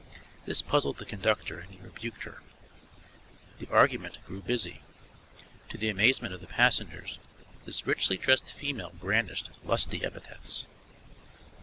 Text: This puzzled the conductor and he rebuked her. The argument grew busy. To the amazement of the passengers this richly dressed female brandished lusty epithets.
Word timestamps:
This 0.47 0.63
puzzled 0.63 0.97
the 0.97 1.05
conductor 1.05 1.59
and 1.59 1.69
he 1.71 1.77
rebuked 1.79 2.23
her. 2.23 2.41
The 3.59 3.67
argument 3.67 4.17
grew 4.25 4.41
busy. 4.41 4.81
To 5.69 5.77
the 5.77 5.89
amazement 5.89 6.33
of 6.33 6.41
the 6.41 6.47
passengers 6.47 7.19
this 7.65 7.85
richly 7.85 8.17
dressed 8.17 8.51
female 8.51 8.89
brandished 8.99 9.51
lusty 9.63 10.03
epithets. 10.03 10.65